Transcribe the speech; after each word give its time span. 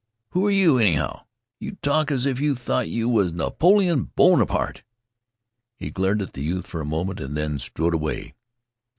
Who 0.31 0.47
are 0.47 0.49
you, 0.49 0.79
anyhow. 0.79 1.25
You 1.59 1.77
talk 1.83 2.09
as 2.09 2.25
if 2.25 2.39
you 2.39 2.55
thought 2.55 2.89
you 2.89 3.07
was 3.07 3.33
Napoleon 3.33 4.09
Bonaparte." 4.15 4.81
He 5.75 5.91
glared 5.91 6.23
at 6.23 6.33
the 6.33 6.41
youth 6.41 6.65
for 6.65 6.81
a 6.81 6.85
moment, 6.85 7.19
and 7.19 7.37
then 7.37 7.59
strode 7.59 7.93
away. 7.93 8.33